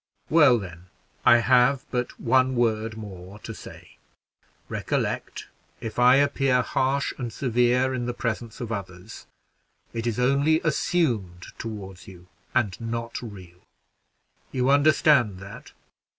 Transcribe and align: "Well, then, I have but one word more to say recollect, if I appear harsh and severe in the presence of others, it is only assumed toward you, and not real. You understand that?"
"Well, 0.31 0.57
then, 0.57 0.87
I 1.27 1.37
have 1.41 1.85
but 1.91 2.19
one 2.19 2.55
word 2.55 2.97
more 2.97 3.37
to 3.41 3.53
say 3.53 3.97
recollect, 4.67 5.47
if 5.79 5.99
I 5.99 6.15
appear 6.15 6.63
harsh 6.63 7.13
and 7.19 7.31
severe 7.31 7.93
in 7.93 8.07
the 8.07 8.13
presence 8.15 8.59
of 8.59 8.71
others, 8.71 9.27
it 9.93 10.07
is 10.07 10.19
only 10.19 10.59
assumed 10.61 11.45
toward 11.59 12.07
you, 12.07 12.25
and 12.55 12.81
not 12.81 13.21
real. 13.21 13.61
You 14.51 14.71
understand 14.71 15.37
that?" 15.37 15.71